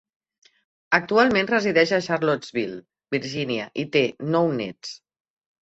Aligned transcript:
Actualment 0.97 1.49
resideix 1.51 1.93
a 1.97 2.01
Charlottesville, 2.07 2.75
Virginia 3.17 3.71
i 3.85 3.87
té 3.97 4.05
nou 4.37 4.53
néts. 4.63 4.99